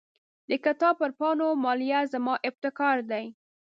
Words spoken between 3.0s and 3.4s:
دی.